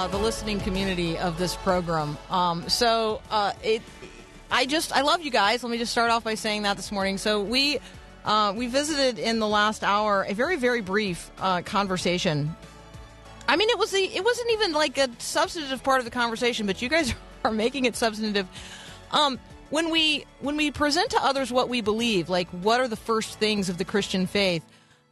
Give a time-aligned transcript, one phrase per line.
[0.00, 2.16] uh, the listening community of this program.
[2.30, 3.82] Um, so uh, it,
[4.50, 5.62] I just I love you guys.
[5.62, 7.18] Let me just start off by saying that this morning.
[7.18, 7.80] So we
[8.24, 12.56] uh, we visited in the last hour a very very brief uh, conversation.
[13.46, 16.66] I mean, it was the it wasn't even like a substantive part of the conversation,
[16.66, 18.48] but you guys are making it substantive.
[19.10, 19.38] Um,
[19.68, 23.38] when we when we present to others what we believe, like what are the first
[23.38, 24.64] things of the Christian faith,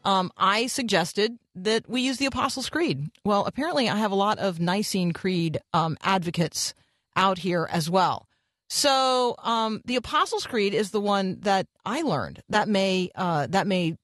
[0.08, 3.10] um, I suggested that we use the Apostles' Creed.
[3.26, 6.72] Well, apparently, I have a lot of Nicene Creed um, advocates
[7.14, 8.26] out here as well.
[8.70, 12.42] So um, the Apostles' Creed is the one that I learned.
[12.48, 13.98] That may uh, that may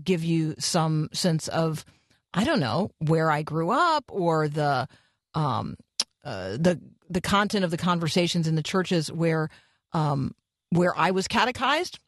[0.00, 1.84] give you some sense of
[2.32, 4.86] I don't know where I grew up or the
[5.34, 5.76] um,
[6.24, 9.50] uh, the the content of the conversations in the churches where
[9.92, 10.36] um,
[10.70, 11.98] where I was catechized.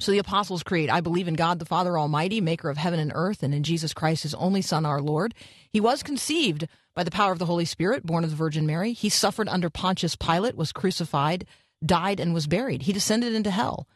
[0.00, 3.12] So the Apostles' Creed, I believe in God the Father Almighty, maker of heaven and
[3.14, 5.34] earth, and in Jesus Christ, his only Son, our Lord.
[5.70, 8.92] He was conceived by the power of the Holy Spirit, born of the Virgin Mary.
[8.92, 11.46] He suffered under Pontius Pilate, was crucified,
[11.84, 12.82] died, and was buried.
[12.82, 13.88] He descended into hell.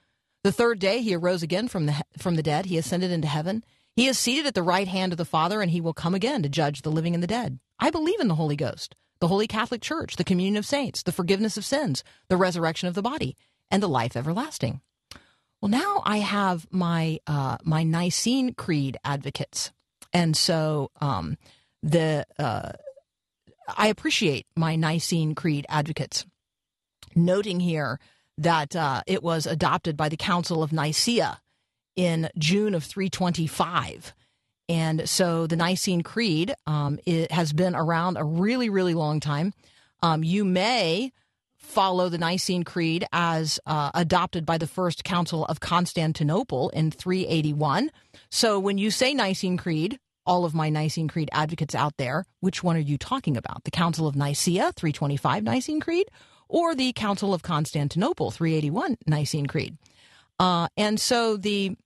[0.45, 2.67] The third day he arose again from the from the dead.
[2.67, 3.65] He ascended into heaven.
[3.97, 6.43] He is seated at the right hand of the Father, and he will come again
[6.43, 7.59] to judge the living and the dead.
[7.81, 11.13] I believe in the Holy Ghost, the Holy Catholic Church, the communion of saints, the
[11.13, 13.37] forgiveness of sins, the resurrection of the body,
[13.71, 14.81] and the life everlasting.
[15.61, 19.73] Well, now I have my uh, my Nicene Creed advocates,
[20.13, 21.37] and so um,
[21.83, 22.73] the uh,
[23.77, 26.25] I appreciate my Nicene Creed advocates,
[27.17, 27.99] noting here
[28.39, 31.41] that uh, it was adopted by the Council of Nicaea
[31.97, 34.15] in June of 325.
[34.69, 39.53] And so the Nicene Creed um, it has been around a really, really long time.
[40.03, 41.13] Um, you may
[41.69, 47.91] follow the Nicene Creed as uh, adopted by the First Council of Constantinople in 381.
[48.31, 52.65] So when you say Nicene Creed, all of my Nicene Creed advocates out there, which
[52.65, 53.65] one are you talking about?
[53.65, 56.07] The Council of Nicaea, 325 Nicene Creed,
[56.49, 59.77] or the Council of Constantinople, 381 Nicene Creed?
[60.39, 61.77] Uh, and so the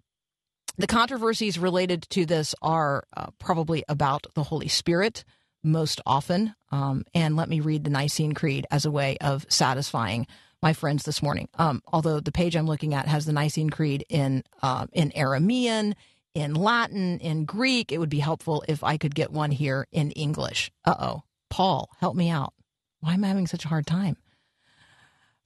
[0.79, 5.23] the controversies related to this are uh, probably about the Holy Spirit
[5.63, 6.55] most often.
[6.71, 10.27] Um, and let me read the Nicene Creed as a way of satisfying
[10.63, 11.49] my friends this morning.
[11.59, 15.95] Um, although the page I'm looking at has the Nicene Creed in uh, in Aramean,
[16.35, 20.13] in Latin, in Greek, it would be helpful if I could get one here in
[20.13, 20.71] English.
[20.85, 22.55] Uh oh, Paul, help me out.
[23.01, 24.17] Why am I having such a hard time?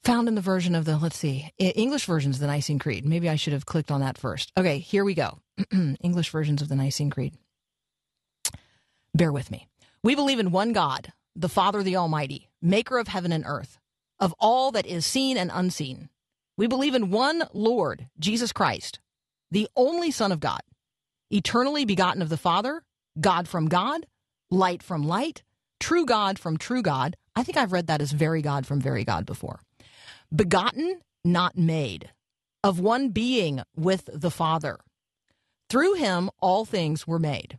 [0.05, 3.05] Found in the version of the let's see, English versions of the Nicene Creed.
[3.05, 4.53] Maybe I should have clicked on that first.
[4.57, 5.39] Okay, here we go.
[5.73, 7.35] English versions of the Nicene Creed.
[9.15, 9.67] Bear with me.
[10.03, 13.79] We believe in one God, the Father, the Almighty, maker of heaven and earth,
[14.19, 16.09] of all that is seen and unseen.
[16.57, 19.01] We believe in one Lord, Jesus Christ,
[19.51, 20.61] the only Son of God,
[21.31, 22.83] eternally begotten of the Father,
[23.21, 24.07] God from God,
[24.51, 25.43] light from light,
[25.81, 27.17] true God from true God.
[27.35, 29.61] I think I've read that as very God from very God before.
[30.35, 32.11] Begotten, not made,
[32.65, 34.79] of one being with the Father.
[35.69, 37.59] Through him all things were made.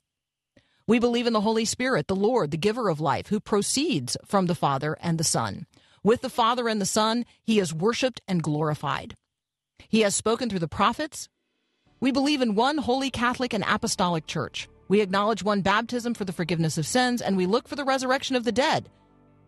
[0.87, 4.47] We believe in the Holy Spirit, the Lord, the giver of life, who proceeds from
[4.47, 5.65] the Father and the Son.
[6.03, 9.15] With the Father and the Son, he is worshiped and glorified.
[9.87, 11.29] He has spoken through the prophets.
[11.99, 14.67] We believe in one holy Catholic and apostolic church.
[14.87, 18.35] We acknowledge one baptism for the forgiveness of sins, and we look for the resurrection
[18.35, 18.89] of the dead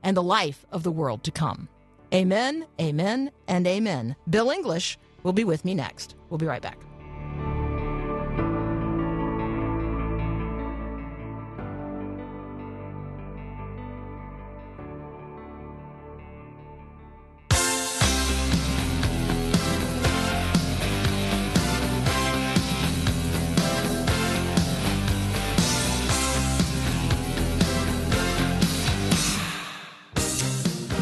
[0.03, 1.67] and the life of the world to come.
[2.13, 4.15] Amen, amen, and amen.
[4.29, 6.15] Bill English will be with me next.
[6.29, 6.77] We'll be right back.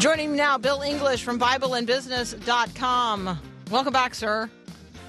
[0.02, 3.38] Joining me now, Bill English from BibleandBusiness.com.
[3.70, 4.50] Welcome back, sir.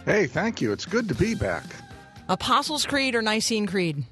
[0.06, 0.72] Hey, thank you.
[0.72, 1.64] It's good to be back.
[2.30, 4.04] Apostles' Creed or Nicene Creed?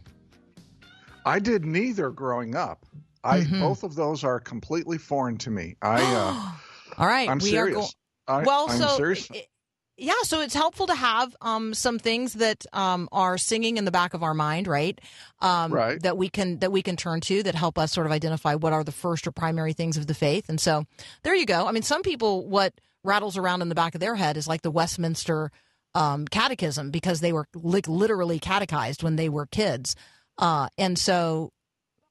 [1.23, 2.87] I did neither growing up.
[3.23, 3.59] I Mm-hmm.
[3.59, 5.75] both of those are completely foreign to me.
[5.83, 6.49] I uh,
[6.97, 7.77] All right, I'm we serious.
[7.77, 7.81] are
[8.37, 8.41] going.
[8.41, 9.29] I, Well, I'm so serious.
[9.97, 13.91] Yeah, so it's helpful to have um, some things that um, are singing in the
[13.91, 14.99] back of our mind, right?
[15.41, 16.01] Um, Right.
[16.01, 18.73] That we can that we can turn to that help us sort of identify what
[18.73, 20.49] are the first or primary things of the faith.
[20.49, 20.85] And so
[21.23, 21.67] there you go.
[21.67, 22.73] I mean, some people what
[23.03, 25.51] rattles around in the back of their head is like the Westminster
[25.93, 29.95] um, Catechism because they were li- literally catechized when they were kids,
[30.37, 31.51] uh, and so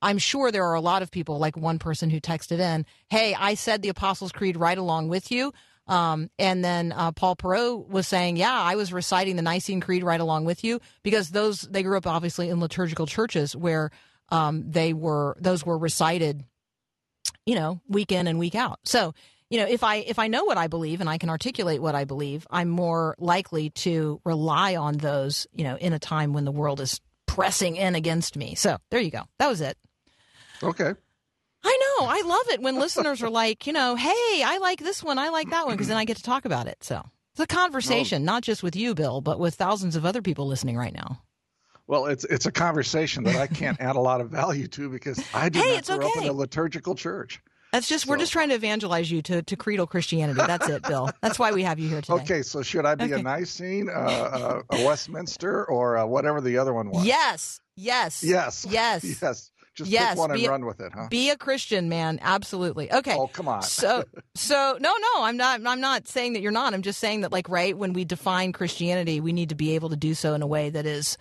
[0.03, 3.35] I'm sure there are a lot of people, like one person who texted in, "Hey,
[3.35, 5.53] I said the Apostles' Creed right along with you."
[5.91, 10.05] Um, and then uh, Paul Perot was saying, "Yeah, I was reciting the Nicene Creed
[10.05, 13.91] right along with you because those they grew up obviously in liturgical churches where
[14.29, 16.45] um, they were those were recited,
[17.45, 18.79] you know, week in and week out.
[18.85, 19.13] So."
[19.53, 21.97] You know, if I if I know what I believe and I can articulate what
[21.97, 25.49] I believe, I'm more likely to rely on those.
[25.53, 28.55] You know, in a time when the world is pressing in against me.
[28.55, 29.23] So there you go.
[29.41, 29.77] That was it.
[30.63, 30.93] okay.
[31.63, 32.07] I know.
[32.07, 35.29] I love it when listeners are like, you know, hey, I like this one, I
[35.29, 36.83] like that one, because then I get to talk about it.
[36.83, 40.47] So it's a conversation, not just with you, Bill, but with thousands of other people
[40.47, 41.23] listening right now.
[41.87, 45.23] Well, it's it's a conversation that I can't add a lot of value to because
[45.35, 47.41] I did Hey, not grow up in a liturgical church.
[47.73, 50.41] That's just we're just trying to evangelize you to to creedal Christianity.
[50.45, 51.11] That's it, Bill.
[51.21, 52.15] That's why we have you here today.
[52.23, 53.15] Okay, so should I be Okay.
[53.15, 57.05] a Nicene, uh, uh, a Westminster, or uh, whatever the other one was?
[57.05, 57.61] Yes.
[57.77, 58.23] Yes.
[58.25, 58.67] Yes.
[58.69, 59.05] Yes.
[59.23, 59.50] yes.
[59.81, 61.07] Just Yes, pick one and be a- run with it, huh?
[61.11, 62.19] Be a Christian, man.
[62.23, 62.93] Absolutely.
[62.93, 63.15] Okay.
[63.17, 63.63] Oh, come on.
[63.63, 64.05] So,
[64.35, 65.61] so no, no, I'm not.
[65.67, 66.75] I'm not saying that you're not.
[66.75, 69.89] I'm just saying that, like, right when we define Christianity, we need to be able
[69.89, 71.17] to do so in a way that is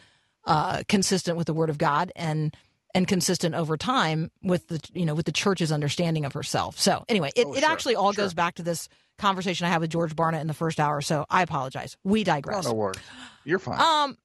[0.46, 2.56] uh, consistent with the Word of God and
[2.96, 6.78] and consistent over time with the you know with the church's understanding of herself.
[6.80, 8.26] So, anyway, it, Oh, it sure, actually all sure.
[8.26, 8.90] goes back to this
[9.20, 11.00] conversation I had with George Barnett in the first hour.
[11.02, 11.96] So, I apologize.
[12.04, 12.66] We No, digress.
[12.66, 12.98] no worries.
[13.46, 13.80] You're fine.
[13.80, 14.18] Um,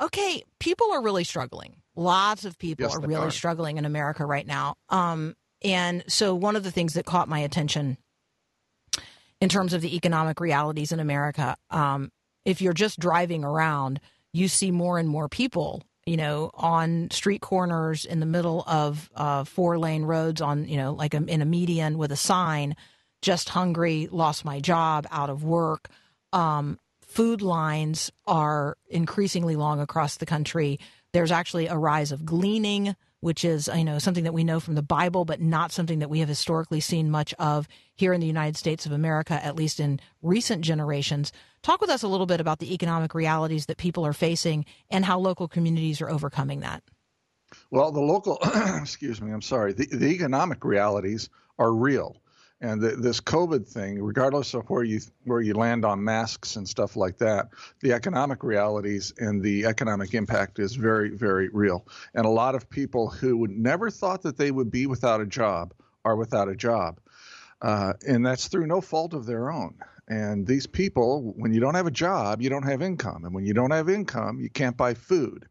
[0.00, 1.76] okay, people are really struggling.
[1.94, 3.30] Lots of people Yes, are really are.
[3.30, 4.76] struggling in America right now.
[4.88, 7.98] Um, and so one of the things that caught my attention
[9.40, 12.10] in terms of the economic realities in America, um,
[12.44, 14.00] if you're just driving around,
[14.32, 19.10] you see more and more people, you know, on street corners in the middle of
[19.14, 22.74] uh, four lane roads on, you know, like a, in a median with a sign,
[23.20, 25.88] just hungry, lost my job, out of work.
[26.32, 30.80] Um, food lines are increasingly long across the country.
[31.12, 34.74] There's actually a rise of gleaning, which is you know something that we know from
[34.74, 38.26] the Bible, but not something that we have historically seen much of here in the
[38.26, 41.32] United States of America, at least in recent generations.
[41.62, 45.04] Talk with us a little bit about the economic realities that people are facing and
[45.04, 46.82] how local communities are overcoming that.
[47.70, 48.38] Well, the local,
[48.80, 51.28] excuse me, I'm sorry, the, the economic realities
[51.58, 52.21] are real.
[52.62, 56.66] And the, this COVID thing, regardless of where you where you land on masks and
[56.66, 57.48] stuff like that,
[57.80, 61.84] the economic realities and the economic impact is very, very real.
[62.14, 65.26] And a lot of people who would never thought that they would be without a
[65.26, 65.74] job
[66.04, 67.00] are without a job,
[67.62, 69.74] uh, and that's through no fault of their own.
[70.06, 73.44] And these people, when you don't have a job, you don't have income, and when
[73.44, 75.48] you don't have income, you can't buy food.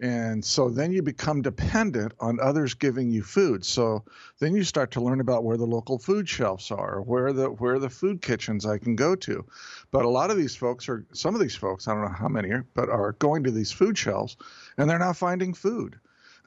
[0.00, 3.64] And so then you become dependent on others giving you food.
[3.64, 4.04] So
[4.40, 7.78] then you start to learn about where the local food shelves are, where the where
[7.78, 9.44] the food kitchens I can go to.
[9.90, 12.28] But a lot of these folks are some of these folks, I don't know how
[12.28, 14.36] many are, but are going to these food shelves
[14.76, 15.98] and they're not finding food.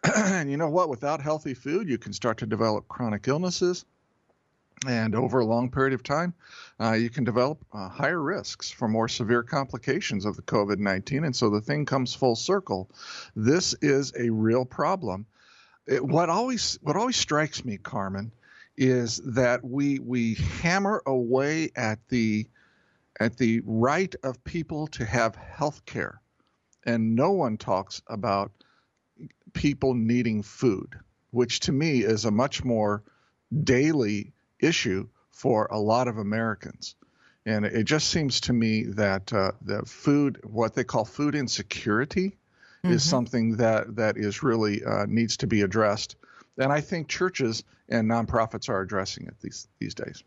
[0.16, 0.89] and you know what?
[0.89, 3.86] Without healthy food, you can start to develop chronic illnesses.
[4.86, 6.36] And over a long period of time,
[6.80, 11.24] uh, you can develop uh, higher risks for more severe complications of the COVID 19.
[11.24, 12.90] And so the thing comes full circle.
[13.36, 15.26] This is a real problem.
[15.88, 18.32] It, what always what always strikes me, Carmen,
[18.76, 22.46] is that we we hammer away at the
[23.20, 26.22] at the right of people to have health care,
[26.86, 28.52] and no one talks about
[29.54, 31.00] people needing food,
[31.32, 33.02] which to me is a much more
[33.64, 36.96] daily issue for a lot of Americans.
[37.46, 42.38] And it just seems to me that uh, the food, what they call food insecurity,
[42.84, 46.16] is something that that is really uh, needs to be addressed.
[46.58, 50.24] And I think churches and nonprofits are addressing it these these days.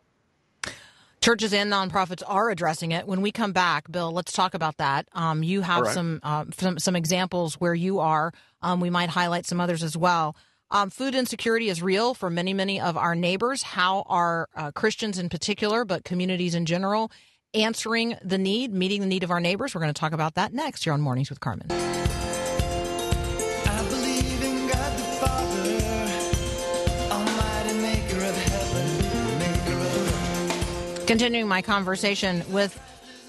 [1.20, 3.06] Churches and nonprofits are addressing it.
[3.06, 5.06] When we come back, Bill, let's talk about that.
[5.12, 5.94] Um, you have right.
[5.94, 8.32] some, uh, some some examples where you are.
[8.62, 10.34] Um, we might highlight some others as well.
[10.72, 13.64] Um, food insecurity is real for many, many of our neighbors.
[13.64, 17.10] How are uh, Christians in particular, but communities in general,
[17.54, 19.74] answering the need, meeting the need of our neighbors?
[19.74, 21.66] We're going to talk about that next here on Mornings with Carmen.
[21.72, 21.76] I
[23.88, 25.72] believe in God the Father,
[27.10, 32.80] Almighty Maker of heaven, Maker of Continuing my conversation with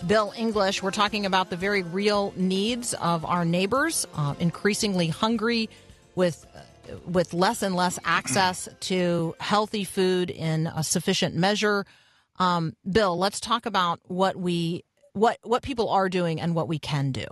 [0.06, 5.72] Bill English, we're talking about the very real needs of our neighbors, uh, increasingly hungry,
[6.14, 6.46] with
[7.06, 11.86] with less and less access to healthy food in a sufficient measure.
[12.40, 14.84] Um, Bill, let's talk about what we
[15.14, 17.26] what what people are doing and what we can do.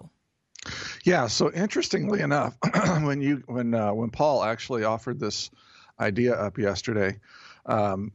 [1.03, 1.27] Yeah.
[1.27, 2.55] So interestingly enough,
[3.01, 5.49] when you when uh, when Paul actually offered this
[5.99, 7.19] idea up yesterday,
[7.65, 8.11] um,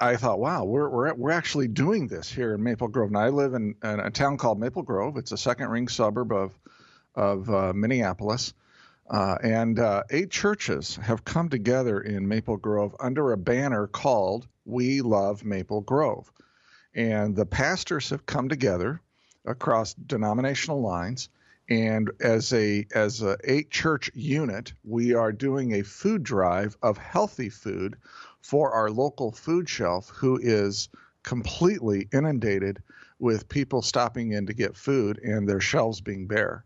[0.00, 3.10] I thought, wow, we're we're we're actually doing this here in Maple Grove.
[3.10, 5.16] Now I live in, in a town called Maple Grove.
[5.16, 6.52] It's a second ring suburb of
[7.14, 8.54] of uh, Minneapolis.
[9.12, 14.48] Uh, and uh, eight churches have come together in Maple Grove under a banner called
[14.64, 16.32] We Love Maple Grove.
[16.94, 19.02] And the pastors have come together
[19.44, 21.28] across denominational lines.
[21.68, 26.96] And as a as a eight church unit, we are doing a food drive of
[26.96, 27.96] healthy food
[28.40, 30.88] for our local food shelf, who is
[31.22, 32.82] completely inundated
[33.18, 36.64] with people stopping in to get food and their shelves being bare.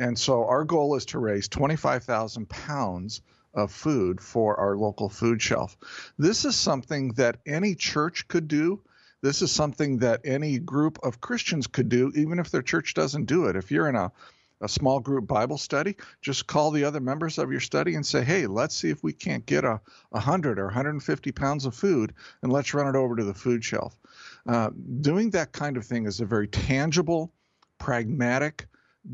[0.00, 3.20] And so our goal is to raise 25,000 pounds
[3.52, 5.76] of food for our local food shelf.
[6.18, 8.80] This is something that any church could do.
[9.20, 13.26] This is something that any group of Christians could do, even if their church doesn't
[13.26, 13.56] do it.
[13.56, 14.10] If you're in a,
[14.62, 18.24] a small group Bible study, just call the other members of your study and say,
[18.24, 22.50] hey, let's see if we can't get a 100 or 150 pounds of food and
[22.50, 23.98] let's run it over to the food shelf.
[24.48, 24.70] Uh,
[25.02, 27.30] doing that kind of thing is a very tangible,
[27.76, 28.66] pragmatic,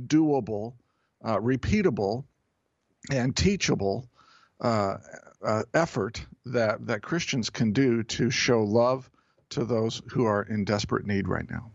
[0.07, 0.75] doable,
[1.25, 2.25] uh, repeatable,
[3.11, 4.09] and teachable
[4.61, 4.97] uh,
[5.43, 9.11] uh, effort that that Christians can do to show love
[9.51, 11.71] to those who are in desperate need right now.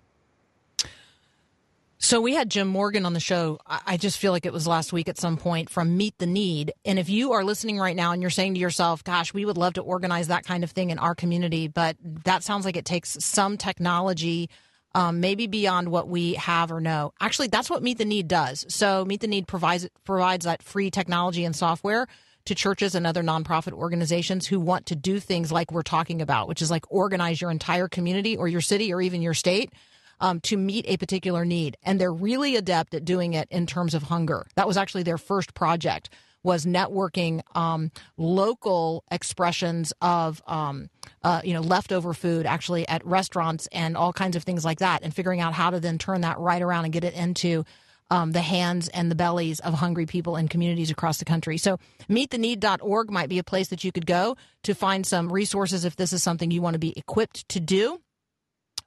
[2.04, 3.60] So we had Jim Morgan on the show.
[3.68, 6.26] I I just feel like it was last week at some point from Meet the
[6.26, 6.74] Need.
[6.84, 9.58] And if you are listening right now and you're saying to yourself, "Gosh, we would
[9.58, 12.86] love to organize that kind of thing in our community," but that sounds like it
[12.86, 14.50] takes some technology,
[14.94, 17.14] um, maybe beyond what we have or know.
[17.20, 18.66] Actually, that's what Meet the Need does.
[18.70, 22.08] So Meet the Need provides provides that free technology and software
[22.46, 26.48] to churches and other nonprofit organizations who want to do things like we're talking about,
[26.48, 29.72] which is like organize your entire community or your city or even your state
[30.20, 31.78] um, to meet a particular need.
[31.84, 34.48] And they're really adept at doing it in terms of hunger.
[34.56, 36.10] That was actually their first project
[36.44, 40.90] was networking um, local expressions of um,
[41.24, 45.04] uh, you know leftover food actually at restaurants and all kinds of things like that
[45.04, 47.64] and figuring out how to then turn that right around and get it into
[48.12, 51.58] um, the hands and the bellies of hungry people in communities across the country.
[51.58, 51.80] So,
[52.10, 56.12] meettheneed.org might be a place that you could go to find some resources if this
[56.12, 58.02] is something you want to be equipped to do.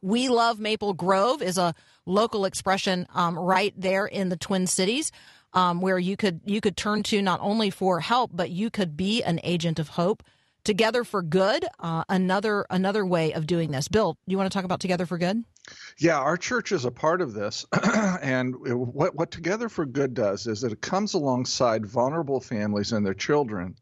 [0.03, 5.11] We Love Maple Grove is a local expression um, right there in the Twin Cities.
[5.55, 8.97] Um, where you could you could turn to not only for help, but you could
[8.97, 10.23] be an agent of hope.
[10.65, 13.87] Together for Good, uh, another another way of doing this.
[13.87, 15.45] Bill, you want to talk about Together for Good?
[15.97, 17.65] Yeah, our church is a part of this,
[18.23, 23.07] and what what Together for Good does is that it comes alongside vulnerable families and
[23.07, 23.77] their children,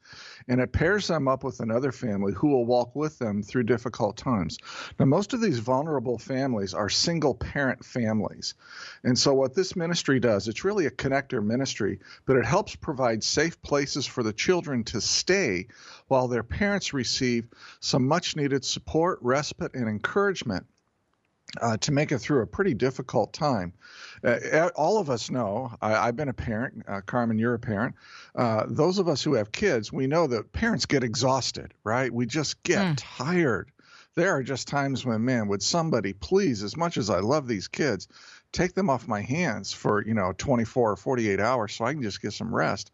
[0.47, 4.17] and it pairs them up with another family who will walk with them through difficult
[4.17, 4.59] times.
[5.01, 8.55] Now, most of these vulnerable families are single parent families,
[9.03, 13.25] and so what this ministry does, it's really a connector ministry, but it helps provide
[13.25, 15.67] safe places for the children to stay
[16.07, 17.49] while their parents receive
[17.81, 20.67] some much needed support, respite, and encouragement
[21.61, 23.73] uh, to make it through a pretty difficult time.
[24.25, 27.95] Uh, all of us know, I, I've been a parent, uh, Carmen, you're a parent.
[28.35, 32.13] Uh, those of us who have kids, we know that parents get exhausted, right?
[32.13, 33.71] We just get tired.
[34.15, 37.69] There are just times when, man, would somebody please, as much as I love these
[37.69, 38.09] kids,
[38.53, 42.03] take them off my hands for, you know, 24 or 48 hours so I can
[42.03, 42.93] just get some rest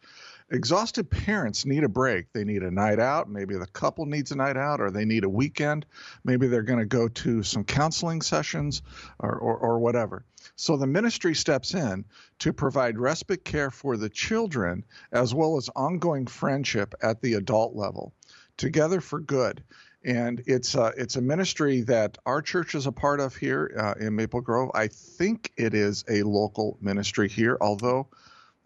[0.50, 2.32] exhausted parents need a break.
[2.32, 3.28] They need a night out.
[3.28, 5.86] Maybe the couple needs a night out, or they need a weekend.
[6.24, 8.82] Maybe they're going to go to some counseling sessions
[9.18, 10.24] or, or, or whatever.
[10.56, 12.04] So the ministry steps in
[12.40, 17.76] to provide respite care for the children as well as ongoing friendship at the adult
[17.76, 18.14] level.
[18.56, 19.62] Together for good.
[20.04, 23.94] And it's a, it's a ministry that our church is a part of here uh,
[24.00, 24.70] in Maple Grove.
[24.74, 28.08] I think it is a local ministry here, although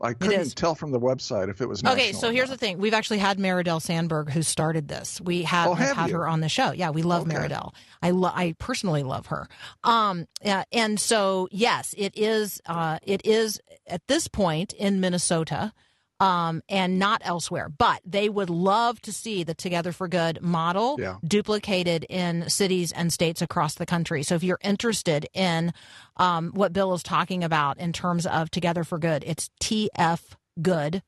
[0.03, 2.79] I couldn't tell from the website if it was Okay, so here's the thing.
[2.79, 5.21] We've actually had Maridel Sandberg who started this.
[5.21, 6.17] We have, Oh, have had you?
[6.17, 6.73] her on the show.
[6.73, 7.37] Yeah, we love Okay.
[7.37, 7.73] Maridel.
[8.03, 9.49] I lo- I personally love her.
[9.85, 12.61] Um, yeah, and so yes, it is.
[12.67, 15.73] Uh, it is at this point in Minnesota.
[16.23, 20.97] Um, and not elsewhere, but they would love to see the Together for Good model
[21.01, 21.17] Yeah.
[21.27, 24.23] duplicated in cities and states across the country.
[24.23, 25.73] So if you're interested in
[26.17, 30.21] um, what Bill is talking about in terms of Together for Good, it's TF
[30.63, 31.03] Good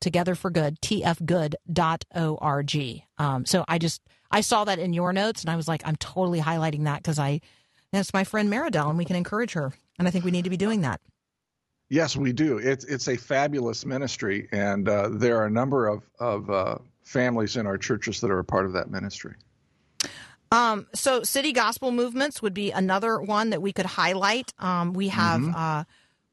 [0.00, 0.80] Together for Good,
[1.74, 3.02] tfgood.org.
[3.18, 5.96] Um, so I just, I saw that in your notes, and I was like, I'm
[5.96, 7.40] totally highlighting that because I
[7.92, 10.50] that's my friend Maridel, and we can encourage her, and I think we need to
[10.50, 11.00] be doing that.
[11.88, 12.58] Yes, we do.
[12.58, 17.56] It's it's a fabulous ministry, and uh, there are a number of of uh, families
[17.56, 19.34] in our churches that are a part of that ministry.
[20.52, 24.52] Um, so city gospel movements would be another one that we could highlight.
[24.58, 25.84] Um, we have uh,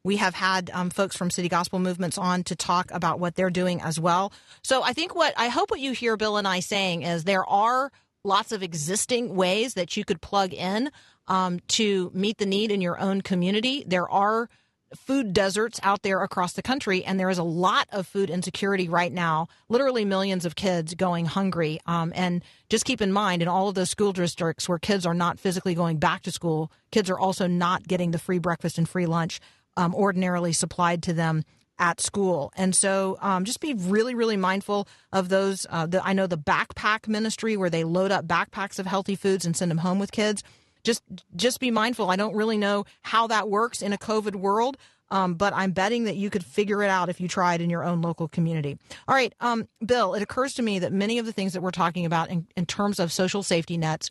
[0.04, 3.50] we have had um, folks from city gospel movements on to talk about what they're
[3.50, 4.34] doing as well.
[4.64, 7.46] So I think what I hope what you hear Bill and I saying is there
[7.46, 7.92] are
[8.24, 10.92] lots of existing ways that you could plug in
[11.28, 13.84] um, to meet the need in your own community.
[13.86, 14.50] There are
[14.96, 18.88] food deserts out there across the country, and there is a lot of food insecurity
[18.90, 19.48] right now.
[19.70, 21.80] Literally, millions of kids going hungry.
[21.86, 25.14] Um, and just keep in mind, in all of those school districts where kids are
[25.14, 28.88] not physically going back to school, kids are also not getting the free breakfast and
[28.88, 29.40] free lunch
[29.78, 31.44] um, ordinarily supplied to them
[31.80, 32.52] at school.
[32.56, 35.66] And so um, just be really, really mindful of those.
[35.70, 39.46] Uh, the, I know the backpack ministry where they load up backpacks of healthy foods
[39.46, 40.44] and send them home with kids.
[40.84, 41.04] Just,
[41.36, 42.10] just be mindful.
[42.10, 44.78] I don't really know how that works in a COVID world,
[45.10, 47.84] um, but I'm betting that you could figure it out if you tried in your
[47.84, 48.78] own local community.
[49.08, 51.72] All right, um, Bill, it occurs to me that many of the things that we're
[51.72, 54.10] talking about in, in terms of social safety nets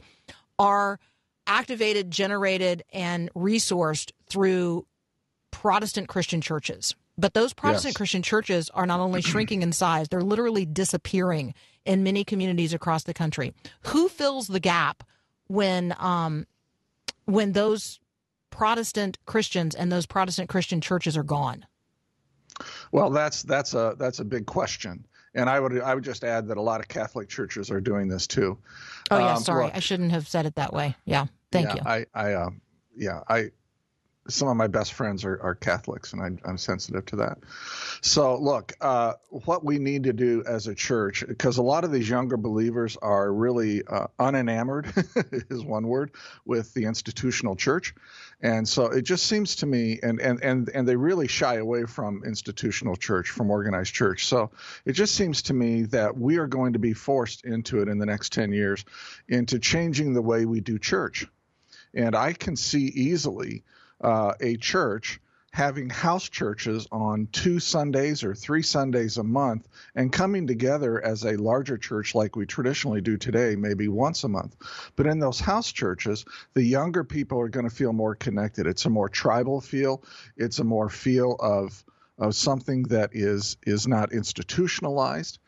[0.58, 0.98] are
[1.46, 4.86] activated, generated, and resourced through
[5.50, 6.94] Protestant Christian churches.
[7.18, 7.96] But those Protestant Yes.
[7.96, 13.04] Christian churches are not only shrinking in size, they're literally disappearing in many communities across
[13.04, 13.52] the country.
[13.82, 15.02] Who fills the gap
[15.48, 16.46] when um,
[17.24, 18.00] when those
[18.50, 21.66] Protestant Christians and those Protestant Christian churches are gone?
[22.92, 26.48] Well, that's that's a that's a big question, and I would I would just add
[26.48, 28.58] that a lot of Catholic churches are doing this too.
[29.10, 30.94] Oh yeah, Um, sorry, look, I shouldn't have said it that way.
[31.04, 31.80] Yeah, thank yeah, you.
[31.86, 32.50] I I uh,
[32.94, 33.50] yeah I
[34.28, 37.38] some of my best friends are, are Catholics, and I, I'm sensitive to that.
[38.02, 41.90] So, look, uh, what we need to do as a church, because a lot of
[41.90, 44.92] these younger believers are really uh, unenamored,
[45.50, 46.12] is one word,
[46.44, 47.94] with the institutional church.
[48.40, 51.84] And so it just seems to me, and, and, and, and they really shy away
[51.84, 54.26] from institutional church, from organized church.
[54.26, 54.50] So
[54.84, 57.98] it just seems to me that we are going to be forced into it in
[57.98, 58.84] the next 10 years,
[59.28, 61.26] into changing the way we do church.
[61.94, 63.64] And I can see easily
[64.02, 65.20] uh, a church
[65.52, 71.24] having house churches on two Sundays or three Sundays a month and coming together as
[71.24, 74.56] a larger church like we traditionally do today, maybe once a month.
[74.96, 78.66] But in those house churches, the younger people are going to feel more connected.
[78.66, 80.02] It's a more tribal feel,
[80.36, 81.84] it's a more feel of
[82.18, 85.38] of something that is is not institutionalized.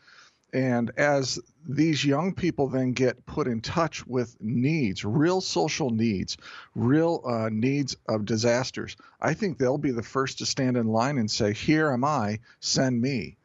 [0.55, 6.37] And as these young people then get put in touch with needs, real social needs,
[6.77, 11.19] real uh, needs of disasters, I think they'll be the first to stand in line
[11.19, 13.37] and say, Here am I, send me.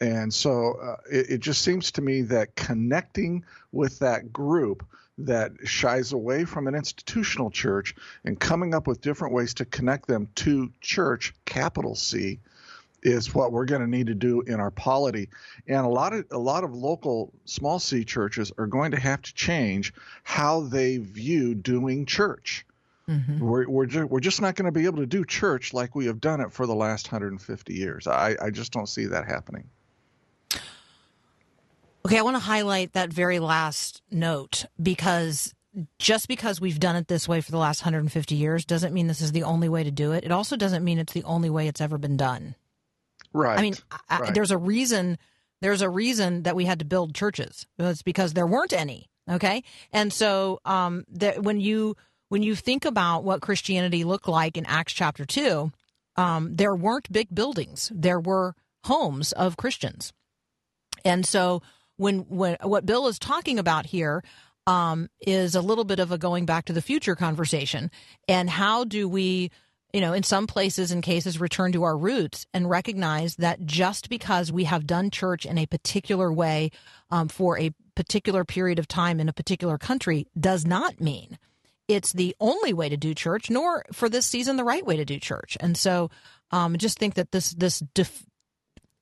[0.00, 5.52] And so uh, it, it just seems to me that connecting with that group that
[5.64, 7.94] shies away from an institutional church
[8.24, 12.40] and coming up with different ways to connect them to church, capital C,
[13.02, 15.28] is what we're going to need to do in our polity.
[15.66, 19.22] And a lot of a lot of local small C churches are going to have
[19.22, 22.66] to change how they view doing church.
[23.08, 23.40] Mm-hmm.
[23.40, 26.06] We're we're, ju- we're just not going to be able to do church like we
[26.06, 28.06] have done it for the last 150 years.
[28.06, 29.68] I, I just don't see that happening.
[32.06, 35.54] Okay, I want to highlight that very last note because
[35.98, 39.20] just because we've done it this way for the last 150 years doesn't mean this
[39.20, 40.24] is the only way to do it.
[40.24, 42.54] It also doesn't mean it's the only way it's ever been done.
[43.32, 43.58] Right.
[43.58, 43.74] I mean,
[44.08, 45.18] I, there's a reason.
[45.60, 47.66] There's a reason that we had to build churches.
[47.78, 49.08] It's because there weren't any.
[49.30, 49.62] Okay,
[49.92, 51.96] and so um, that when you
[52.28, 55.70] when you think about what Christianity looked like in Acts chapter two,
[56.16, 57.92] um, there weren't big buildings.
[57.94, 60.12] There were homes of Christians,
[61.04, 61.62] and so
[61.96, 64.24] when when what Bill is talking about here
[64.66, 67.90] um, is a little bit of a going back to the future conversation,
[68.26, 69.50] and how do we
[69.92, 74.08] you know, in some places and cases, return to our roots and recognize that just
[74.08, 76.70] because we have done church in a particular way
[77.10, 81.38] um, for a particular period of time in a particular country does not mean
[81.88, 85.04] it's the only way to do church, nor for this season the right way to
[85.04, 85.56] do church.
[85.58, 86.10] And so,
[86.52, 88.26] um, just think that this this diff-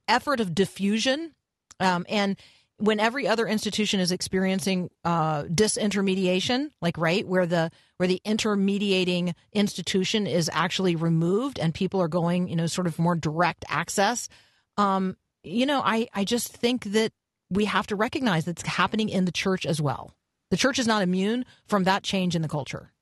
[0.07, 1.33] effort of diffusion
[1.81, 2.37] um, and
[2.79, 9.35] when every other institution is experiencing uh, disintermediation, like right where the where the intermediating
[9.53, 14.29] institution is actually removed and people are going, you know, sort of more direct access.
[14.77, 17.13] Um, you know, I I just think that
[17.51, 20.15] we have to recognize that's happening in the church as well.
[20.51, 22.93] The church is not immune from that change in the culture.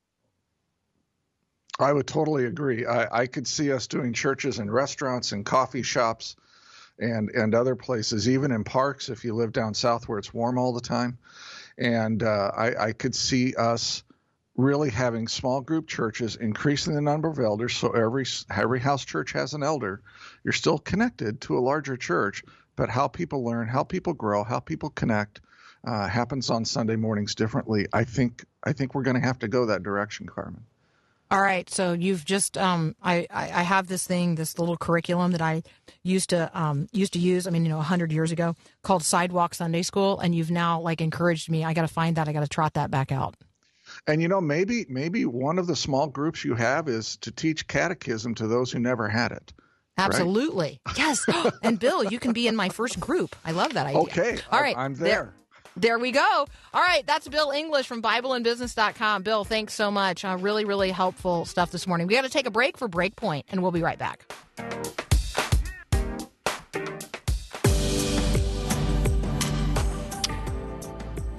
[1.78, 2.86] I would totally agree.
[2.86, 6.36] I, I could see us doing churches and restaurants and coffee shops
[6.98, 10.56] and and other places, even in parks if you live down south where it's warm
[10.56, 11.18] all the time.
[11.76, 14.02] and uh, I, I could see us
[14.56, 17.76] really having small group churches, increasing the number of elders.
[17.76, 20.00] So every every house church has an elder.
[20.44, 22.42] You're still connected to a larger church,
[22.74, 25.40] but how people learn, how people grow, how people connect
[25.86, 27.86] uh, happens on Sunday mornings differently.
[27.92, 30.64] I think I think we're going to have to go that direction, Carmen.
[31.28, 35.42] All right, so you've just um, I, I have this thing, this little curriculum that
[35.42, 35.64] I
[36.04, 37.48] used to um, used to use.
[37.48, 41.00] I mean, you know, hundred years ago, called Sidewalk Sunday School, and you've now like
[41.00, 41.64] encouraged me.
[41.64, 42.28] I got to find that.
[42.28, 43.34] I got to trot that back out.
[44.06, 47.66] And you know, maybe maybe one of the small groups you have is to teach
[47.66, 49.52] catechism to those who never had it.
[49.98, 51.24] Absolutely, yes.
[51.62, 53.34] and Bill, you can be in my first group.
[53.44, 54.00] I love that idea.
[54.02, 54.76] Okay, All right.
[54.76, 55.34] Right, I'm there.
[55.78, 56.46] There we go.
[56.72, 59.22] All right, that's Bill English from BibleandBusiness.com.
[59.22, 60.24] Bill, thanks so much.
[60.24, 62.06] Uh, really, really helpful stuff this morning.
[62.06, 64.24] We got to take a break for Breakpoint, and we'll be right back.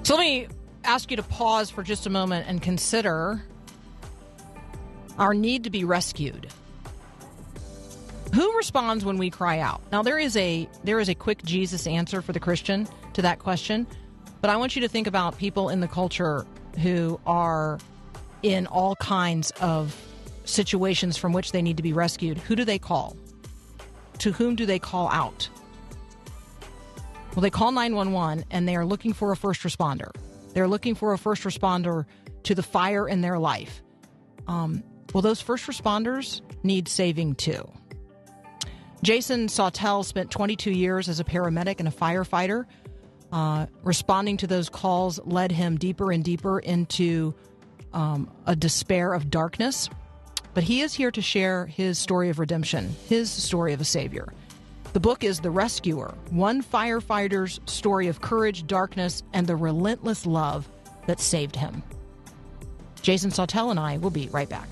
[0.04, 0.48] So let me
[0.88, 3.44] ask you to pause for just a moment and consider
[5.18, 6.48] our need to be rescued.
[8.34, 9.82] Who responds when we cry out?
[9.92, 13.38] Now there is a there is a quick Jesus answer for the Christian to that
[13.38, 13.86] question,
[14.40, 16.46] but I want you to think about people in the culture
[16.78, 17.78] who are
[18.42, 19.94] in all kinds of
[20.46, 22.38] situations from which they need to be rescued.
[22.38, 23.14] Who do they call?
[24.20, 25.50] To whom do they call out?
[27.34, 30.10] Well, they call 911 and they are looking for a first responder.
[30.58, 32.04] They're looking for a first responder
[32.42, 33.80] to the fire in their life.
[34.48, 34.82] Um,
[35.14, 37.70] well, those first responders need saving too.
[39.04, 42.64] Jason Sautel spent 22 years as a paramedic and a firefighter.
[43.30, 47.36] Uh, responding to those calls led him deeper and deeper into
[47.92, 49.88] um, a despair of darkness.
[50.54, 54.32] But he is here to share his story of redemption, his story of a savior.
[54.98, 60.68] The book is The Rescuer One Firefighter's Story of Courage, Darkness, and the Relentless Love
[61.06, 61.84] that Saved Him.
[63.00, 64.66] Jason Sautel and I will be right back.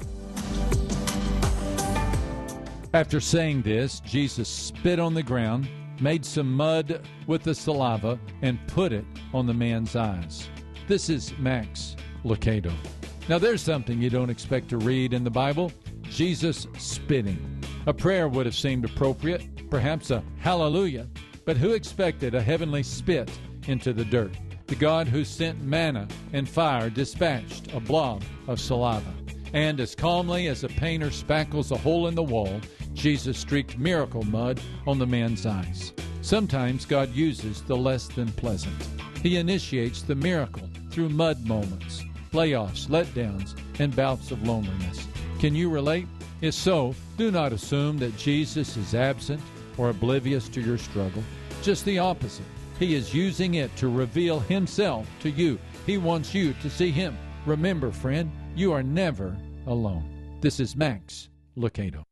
[2.93, 5.69] After saying this, Jesus spit on the ground,
[6.01, 10.49] made some mud with the saliva, and put it on the man's eyes.
[10.89, 12.73] This is Max Lucado.
[13.29, 15.71] Now, there's something you don't expect to read in the Bible
[16.11, 17.63] Jesus spitting.
[17.87, 21.07] A prayer would have seemed appropriate, perhaps a hallelujah,
[21.45, 23.31] but who expected a heavenly spit
[23.67, 24.37] into the dirt?
[24.67, 29.15] The God who sent manna and fire dispatched a blob of saliva.
[29.53, 32.61] And as calmly as a painter spackles a hole in the wall,
[32.93, 35.93] Jesus streaked miracle mud on the man's eyes.
[36.21, 38.75] Sometimes God uses the less than pleasant.
[39.23, 42.03] He initiates the miracle through mud moments,
[42.33, 45.07] layoffs, letdowns, and bouts of loneliness.
[45.39, 46.09] Can you relate?
[46.41, 49.41] If so, do not assume that Jesus is absent
[49.79, 51.23] or oblivious to your struggle.
[51.63, 52.47] Just the opposite.
[52.79, 55.59] He is using it to reveal Himself to you.
[55.87, 57.17] He wants you to see Him.
[57.47, 59.37] Remember, friend, you are never
[59.67, 60.39] alone.
[60.41, 62.06] This is Max Lucado.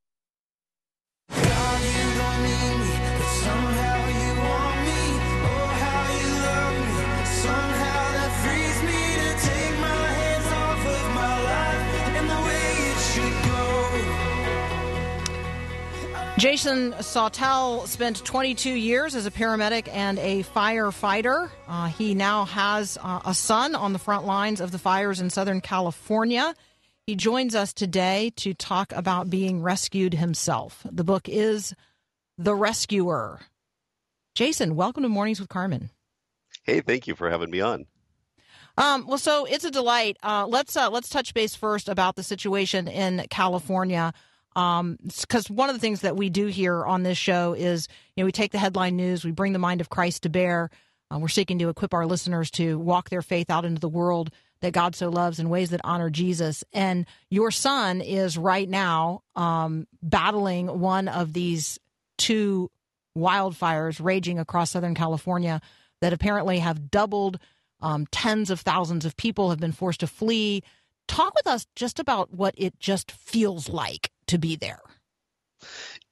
[16.44, 21.48] Jason Sautel spent 22 years as a paramedic and a firefighter.
[21.66, 25.30] Uh, he now has uh, a son on the front lines of the fires in
[25.30, 26.54] Southern California.
[27.06, 30.86] He joins us today to talk about being rescued himself.
[30.92, 31.74] The book is
[32.36, 33.40] The Rescuer.
[34.34, 35.88] Jason, welcome to Mornings with Carmen.
[36.64, 37.86] Hey, thank you for having me on.
[38.76, 40.18] Um, well, so it's a delight.
[40.22, 44.12] Uh, let's uh, let's touch base first about the situation in California,
[44.54, 48.26] because one of the things that we do here on this show is, you know,
[48.26, 50.70] we take the headline news, we bring the mind of Christ to bear.
[51.12, 54.30] Uh, we're seeking to equip our listeners to walk their faith out into the world
[54.60, 56.64] that God so loves in ways that honor Jesus.
[56.72, 61.78] And your son is right now um, battling one of these
[62.16, 62.70] two
[63.16, 65.60] wildfires raging across Southern California
[66.00, 67.38] that apparently have doubled.
[67.80, 70.62] Um, tens of thousands of people have been forced to flee.
[71.06, 74.80] Talk with us just about what it just feels like to be there.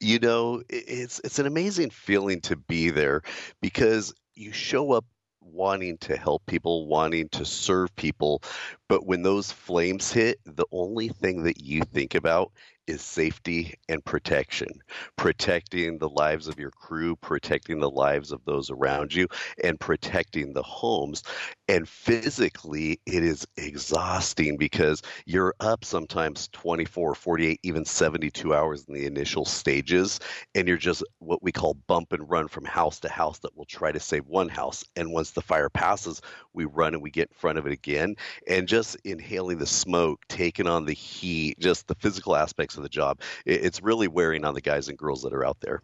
[0.01, 3.23] You know, it's it's an amazing feeling to be there
[3.61, 5.05] because you show up
[5.41, 8.43] wanting to help people, wanting to serve people,
[8.89, 12.53] but when those flames hit, the only thing that you think about
[12.87, 14.69] is safety and protection.
[15.17, 19.27] Protecting the lives of your crew, protecting the lives of those around you,
[19.63, 21.23] and protecting the homes.
[21.69, 28.95] And physically, it is exhausting because you're up sometimes 24, 48, even 72 hours in
[28.95, 30.21] the initial stages,
[30.55, 33.65] and you're just what we call bump and run from house to house that will
[33.65, 34.85] try to save one house.
[34.97, 36.21] And once the fire passes,
[36.53, 38.17] we run and we get in front of it again.
[38.49, 42.89] And just inhaling the smoke, taking on the heat, just the physical aspects of the
[42.89, 45.83] job, it's really wearing on the guys and girls that are out there.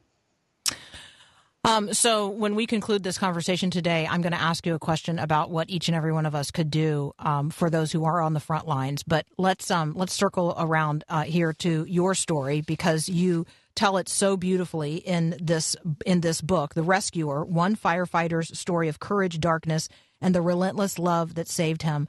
[1.64, 5.18] Um, so when we conclude this conversation today, I'm going to ask you a question
[5.18, 8.22] about what each and every one of us could do um, for those who are
[8.22, 9.02] on the front lines.
[9.02, 14.08] But let's um, let's circle around uh, here to your story because you tell it
[14.08, 19.88] so beautifully in this in this book, The Rescuer: One Firefighter's Story of Courage, Darkness,
[20.20, 22.08] and the Relentless Love That Saved Him.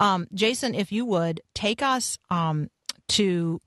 [0.00, 2.70] Um, Jason, if you would take us um,
[3.08, 3.60] to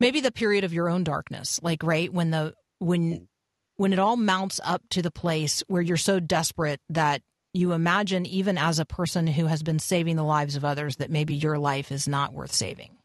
[0.00, 3.28] maybe the period of your own darkness, like right when the when
[3.76, 8.26] when it all mounts up to the place where you're so desperate that you imagine,
[8.26, 11.58] even as a person who has been saving the lives of others, that maybe your
[11.58, 12.95] life is not worth saving?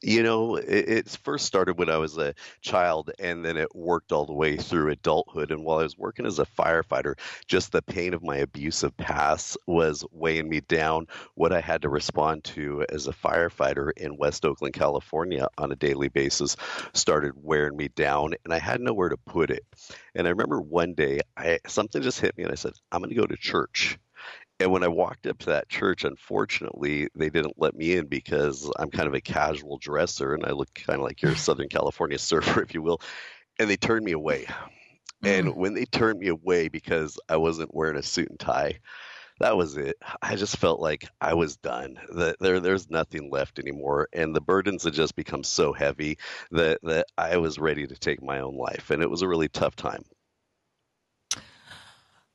[0.00, 4.12] You know, it, it first started when I was a child, and then it worked
[4.12, 5.50] all the way through adulthood.
[5.50, 7.14] And while I was working as a firefighter,
[7.48, 11.06] just the pain of my abusive past was weighing me down.
[11.34, 15.76] What I had to respond to as a firefighter in West Oakland, California, on a
[15.76, 16.56] daily basis
[16.92, 19.64] started wearing me down, and I had nowhere to put it.
[20.14, 23.10] And I remember one day, I something just hit me, and I said, "I'm going
[23.10, 23.98] to go to church."
[24.60, 28.70] And when I walked up to that church, unfortunately, they didn't let me in because
[28.78, 32.18] I'm kind of a casual dresser and I look kind of like your Southern California
[32.18, 33.00] surfer, if you will.
[33.58, 34.46] And they turned me away.
[35.22, 35.60] And mm-hmm.
[35.60, 38.78] when they turned me away because I wasn't wearing a suit and tie,
[39.40, 39.96] that was it.
[40.20, 41.98] I just felt like I was done.
[42.14, 46.18] That there, there's nothing left anymore, and the burdens had just become so heavy
[46.50, 49.48] that that I was ready to take my own life, and it was a really
[49.48, 50.02] tough time.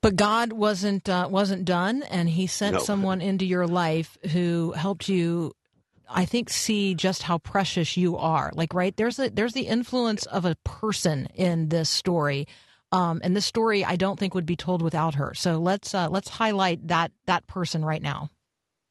[0.04, 2.80] But God wasn't uh, wasn't done, and He sent No.
[2.80, 5.52] someone into your life who helped you.
[6.06, 8.52] I think see just how precious you are.
[8.54, 12.46] Like right there's a there's the influence of a person in this story,
[12.92, 15.32] um, and this story I don't think would be told without her.
[15.32, 18.28] So let's uh, let's highlight that that person right now.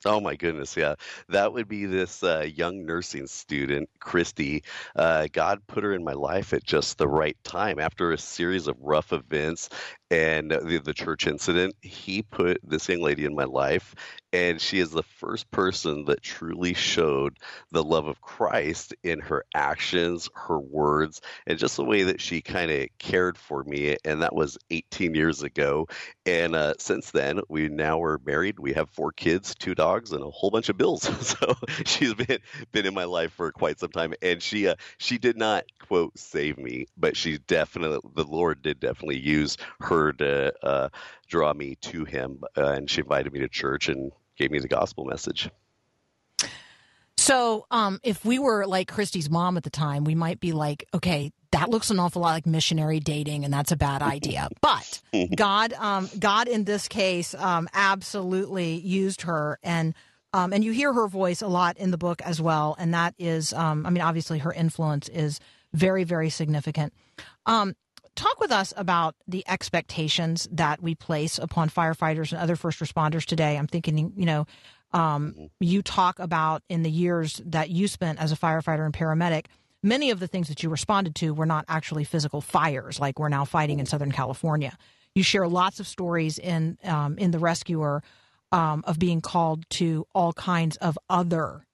[0.05, 0.95] Oh my goodness, yeah.
[1.29, 4.63] That would be this uh, young nursing student, Christy.
[4.97, 7.79] Uh, God put her in my life at just the right time.
[7.79, 9.69] After a series of rough events
[10.13, 13.95] and the, the church incident, He put this young lady in my life,
[14.31, 17.37] and she is the first person that truly showed
[17.71, 22.41] the love of Christ in her actions, her words, and just the way that she
[22.41, 23.97] kind of cared for me.
[24.05, 25.87] And that was 18 years ago.
[26.25, 28.59] And uh, since then, we now are married.
[28.59, 31.03] We have four kids, two dogs, and a whole bunch of bills.
[31.27, 32.39] so she's been
[32.71, 34.13] been in my life for quite some time.
[34.21, 38.79] And she uh, she did not quote save me, but she definitely the Lord did
[38.79, 40.89] definitely use her to uh,
[41.27, 42.43] draw me to Him.
[42.57, 45.49] Uh, and she invited me to church and gave me the gospel message.
[47.17, 50.85] So, um, if we were like Christy's mom at the time, we might be like,
[50.93, 54.49] okay, that looks an awful lot like missionary dating, and that's a bad idea.
[54.61, 55.01] But
[55.35, 59.93] God, um, God in this case, um, absolutely used her, and
[60.33, 63.13] um, and you hear her voice a lot in the book as well, and that
[63.19, 65.39] is, um, I mean, obviously her influence is
[65.73, 66.91] very, very significant.
[67.45, 67.75] Um,
[68.15, 73.25] talk with us about the expectations that we place upon firefighters and other first responders
[73.25, 73.57] today.
[73.57, 74.45] I'm thinking, you know,
[74.91, 79.47] um, you talk about in the years that you spent as a firefighter and paramedic,
[79.81, 83.29] many of the things that you responded to were not actually physical fires like we're
[83.29, 84.77] now fighting in Southern California.
[85.15, 88.03] You share lots of stories in um, in the rescuer
[88.51, 91.65] um, of being called to all kinds of other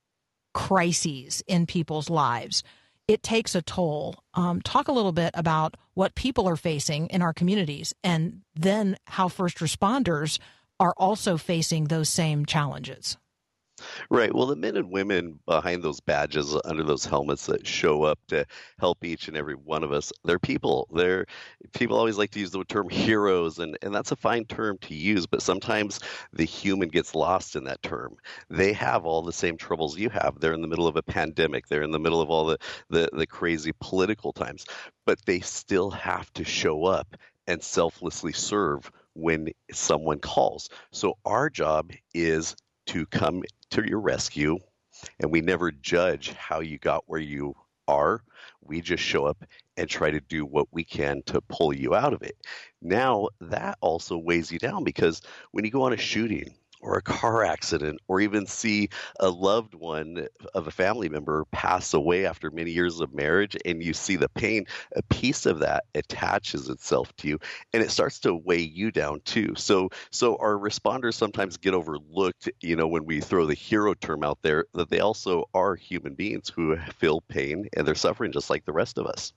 [0.54, 2.64] crises in people's lives.
[3.10, 4.24] It takes a toll.
[4.36, 8.98] Um, talk a little bit about what people are facing in our communities, and then
[9.08, 10.38] how first responders
[10.80, 13.18] are also facing those same challenges.
[14.10, 14.34] Right.
[14.34, 18.46] Well, the men and women behind those badges, under those helmets that show up to
[18.80, 20.88] help each and every one of us, they're people.
[20.94, 21.26] They're
[21.74, 24.96] people always like to use the term heroes, and, and that's a fine term to
[24.96, 26.00] use, but sometimes
[26.34, 28.16] the human gets lost in that term.
[28.50, 30.40] They have all the same troubles you have.
[30.40, 32.58] They're in the middle of a pandemic, they're in the middle of all the,
[32.90, 34.66] the, the crazy political times,
[35.06, 37.16] but they still have to show up
[37.48, 40.70] and selflessly serve when someone calls.
[40.92, 42.56] So our job is
[42.90, 44.58] to come to your rescue
[45.20, 47.54] and we never judge how you got where you
[47.88, 48.24] are.
[48.62, 49.44] We just show up
[49.78, 52.36] and try to do what we can to pull you out of it.
[52.82, 55.22] Now, that also weighs you down because
[55.52, 58.90] when you go on a shooting or a car accident or even see
[59.20, 63.84] a loved one of a family member pass away after many years of marriage and
[63.84, 64.66] you see the pain,
[64.96, 67.40] a piece of that attaches itself to you
[67.74, 69.54] and it starts to weigh you down too.
[69.56, 74.24] So so our responders sometimes get overlooked, you know, when we throw the hero term
[74.24, 78.50] out there that they also are human beings who feel pain and they're suffering just
[78.50, 79.34] like the rest of us.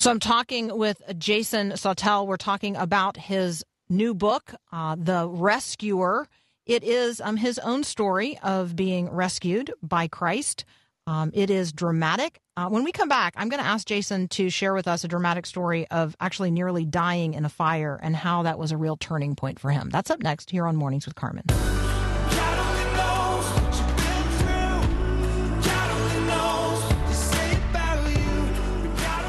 [0.00, 2.26] So I'm talking with Jason Sautel.
[2.26, 6.28] We're talking about his new book, uh, The Rescuer.
[6.66, 10.64] It is um, his own story of being rescued by Christ.
[11.06, 12.40] Um, it is dramatic.
[12.56, 15.08] Uh, when we come back, I'm going to ask Jason to share with us a
[15.08, 18.96] dramatic story of actually nearly dying in a fire and how that was a real
[18.96, 19.90] turning point for him.
[19.90, 21.44] That's up next here on Mornings with Carmen.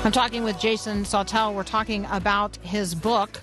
[0.06, 1.56] I'm talking with Jason Sautel.
[1.56, 3.42] We're talking about his book,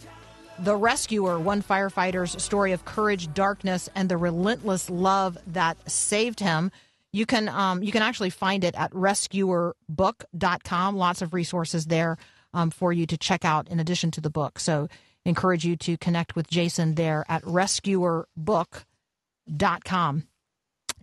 [0.59, 6.73] The Rescuer One Firefighter's Story of Courage, Darkness, and the Relentless Love That Saved Him.
[7.13, 10.97] You can um, you can actually find it at rescuerbook.com.
[10.97, 12.17] Lots of resources there
[12.55, 14.59] um, for you to check out in addition to the book.
[14.59, 14.89] So
[15.25, 20.25] encourage you to connect with Jason there at rescuerbook.com.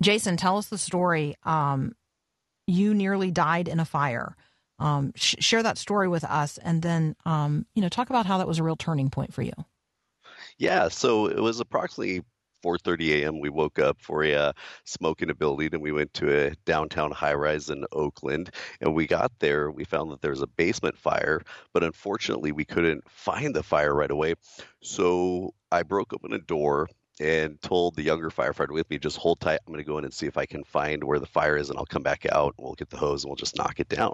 [0.02, 1.36] Jason, tell us the story.
[1.44, 1.96] Um,
[2.66, 4.36] you nearly died in a fire.
[4.80, 8.38] Um, sh- share that story with us, and then um, you know talk about how
[8.38, 9.54] that was a real turning point for you.
[10.58, 12.24] Yeah, so it was approximately
[12.62, 13.40] 4:30 a.m.
[13.40, 14.54] We woke up for a uh,
[14.86, 18.54] smoke in a building, and we went to a downtown high-rise in Oakland.
[18.82, 21.42] And we got there, we found that there was a basement fire,
[21.74, 24.36] but unfortunately, we couldn't find the fire right away.
[24.82, 26.88] So I broke open a door
[27.20, 29.60] and told the younger firefighter with me, just hold tight.
[29.66, 31.70] I'm going to go in and see if I can find where the fire is,
[31.70, 32.54] and I'll come back out.
[32.58, 34.14] And we'll get the hose and we'll just knock it down.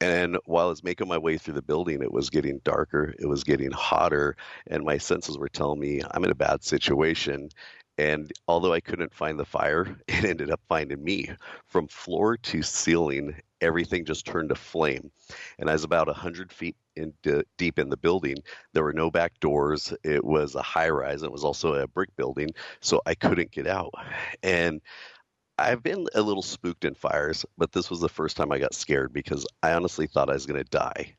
[0.00, 3.26] And while I was making my way through the building, it was getting darker, it
[3.26, 4.36] was getting hotter,
[4.68, 7.48] and my senses were telling me I'm in a bad situation.
[7.98, 11.30] And although I couldn't find the fire, it ended up finding me.
[11.66, 15.10] From floor to ceiling, everything just turned to flame.
[15.58, 17.12] And I was about 100 feet in,
[17.58, 18.36] deep in the building.
[18.72, 19.92] There were no back doors.
[20.04, 22.50] It was a high rise, it was also a brick building,
[22.80, 23.92] so I couldn't get out.
[24.42, 24.80] And
[25.58, 28.74] I've been a little spooked in fires, but this was the first time I got
[28.74, 31.14] scared because I honestly thought I was going to die.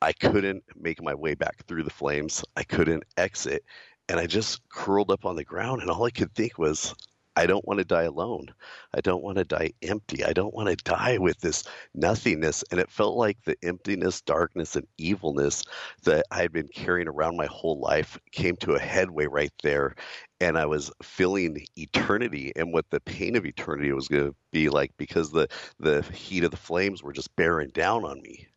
[0.00, 2.44] I couldn't make my way back through the flames.
[2.56, 3.64] I couldn't exit.
[4.08, 6.94] And I just curled up on the ground, and all I could think was,
[7.38, 8.52] I don't want to die alone.
[8.92, 10.24] I don't want to die empty.
[10.24, 11.62] I don't want to die with this
[11.94, 12.64] nothingness.
[12.72, 15.62] And it felt like the emptiness, darkness, and evilness
[16.02, 19.94] that I had been carrying around my whole life came to a headway right there.
[20.40, 24.68] And I was feeling eternity and what the pain of eternity was going to be
[24.68, 25.46] like because the,
[25.78, 28.48] the heat of the flames were just bearing down on me.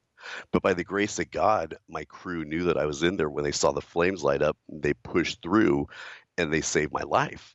[0.52, 3.44] But by the grace of God, my crew knew that I was in there when
[3.44, 4.58] they saw the flames light up.
[4.68, 5.86] They pushed through
[6.40, 7.54] and they saved my life.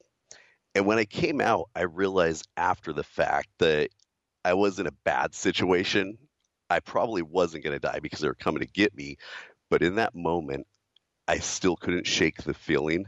[0.77, 3.89] And when I came out, I realized after the fact that
[4.45, 6.19] I was in a bad situation.
[6.69, 9.17] I probably wasn't going to die because they were coming to get me.
[9.71, 10.67] But in that moment,
[11.27, 13.07] I still couldn't shake the feeling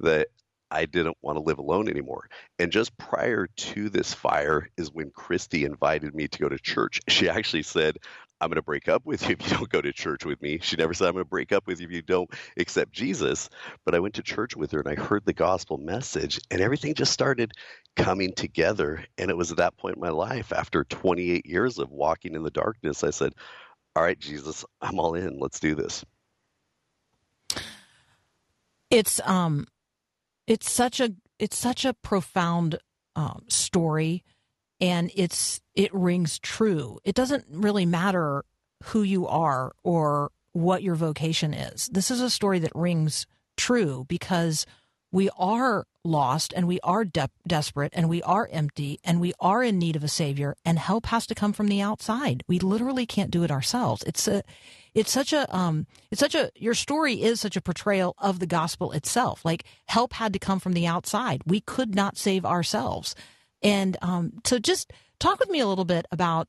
[0.00, 0.26] that
[0.68, 2.28] I didn't want to live alone anymore.
[2.58, 7.00] And just prior to this fire is when Christy invited me to go to church.
[7.06, 7.98] She actually said,
[8.40, 10.58] I'm going to break up with you if you don't go to church with me.
[10.60, 13.48] She never said, I'm going to break up with you if you don't accept Jesus.
[13.84, 16.94] But I went to church with her and I heard the gospel message, and everything
[16.94, 17.52] just started
[17.96, 19.04] coming together.
[19.18, 22.42] And it was at that point in my life, after 28 years of walking in
[22.42, 23.32] the darkness, I said,
[23.94, 25.38] All right, Jesus, I'm all in.
[25.38, 26.04] Let's do this.
[28.90, 29.66] It's um,
[30.46, 32.78] it's such a it's such a profound
[33.14, 34.24] um, story,
[34.80, 36.98] and it's it rings true.
[37.04, 38.44] It doesn't really matter
[38.84, 41.88] who you are or what your vocation is.
[41.88, 44.66] This is a story that rings true because
[45.12, 49.62] we are lost and we are de- desperate and we are empty and we are
[49.62, 52.42] in need of a savior and help has to come from the outside.
[52.48, 54.02] We literally can't do it ourselves.
[54.04, 54.42] It's a
[54.94, 58.46] it's such a um it's such a your story is such a portrayal of the
[58.46, 59.44] gospel itself.
[59.44, 61.42] Like help had to come from the outside.
[61.46, 63.14] We could not save ourselves.
[63.62, 66.48] And um so just talk with me a little bit about,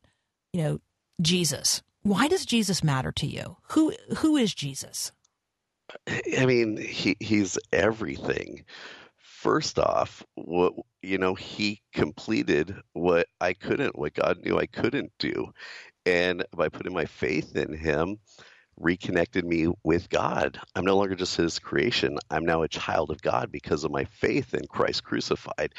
[0.54, 0.80] you know,
[1.22, 1.82] Jesus.
[2.04, 3.58] Why does Jesus matter to you?
[3.72, 5.12] Who who is Jesus?
[6.38, 8.66] I mean, he he's everything.
[9.18, 15.12] First off, what you know, he completed what I couldn't, what God knew I couldn't
[15.20, 15.52] do.
[16.06, 18.20] And by putting my faith in him,
[18.78, 20.60] reconnected me with God.
[20.76, 22.18] I'm no longer just his creation.
[22.30, 25.74] I'm now a child of God because of my faith in Christ crucified.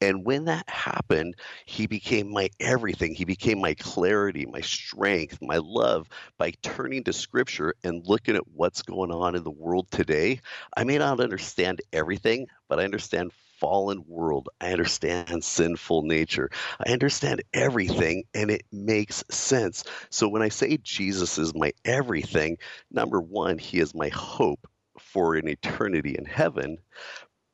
[0.00, 1.34] And when that happened,
[1.66, 3.14] he became my everything.
[3.14, 8.48] He became my clarity, my strength, my love by turning to scripture and looking at
[8.54, 10.40] what's going on in the world today.
[10.76, 13.32] I may not understand everything, but I understand
[13.64, 14.50] fallen world.
[14.60, 16.50] I understand sinful nature.
[16.86, 19.84] I understand everything and it makes sense.
[20.10, 22.58] So when I say Jesus is my everything,
[22.90, 24.66] number one, he is my hope
[25.00, 26.76] for an eternity in heaven,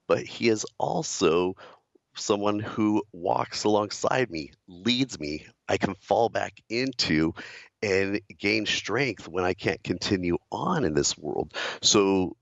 [0.08, 1.54] but he is also
[2.16, 7.34] someone who walks alongside me, leads me, I can fall back into
[7.84, 11.54] and gain strength when I can't continue on in this world.
[11.82, 12.36] So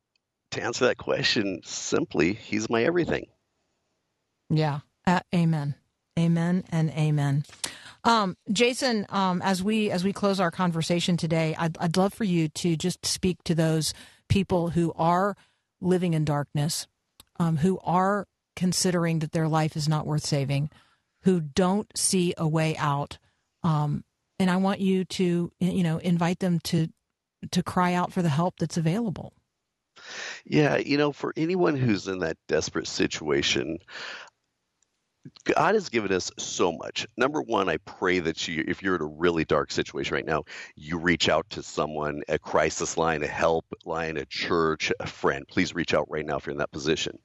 [0.53, 3.27] to answer that question simply, he's my everything.
[4.51, 4.81] Yeah.
[5.07, 5.75] Uh, amen.
[6.19, 7.45] Amen and amen.
[8.05, 12.25] Um, Jason, um, as we as we close our conversation today, I'd, I'd love for
[12.25, 13.93] you to just speak to those
[14.29, 15.37] people who are
[15.81, 16.87] living in darkness,
[17.39, 18.27] um, who are
[18.57, 20.71] considering that their life is not worth saving,
[21.23, 23.19] who don't see a way out,
[23.63, 24.05] um,
[24.39, 26.89] and I want you to you know invite them to
[27.51, 29.33] to cry out for the help that's available.
[30.45, 33.79] Yeah, you know, for anyone who's in that desperate situation,
[35.57, 37.07] God has given us so much.
[37.17, 40.45] Number one, I pray that you, if you're in a really dark situation right now,
[40.77, 45.49] you reach out to someone, a crisis line, a help line, a church, a friend.
[45.49, 47.19] Please reach out right now if you're in that position.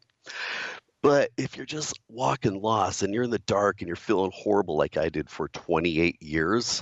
[1.02, 4.78] But if you're just walking lost and you're in the dark and you're feeling horrible
[4.78, 6.82] like I did for 28 years,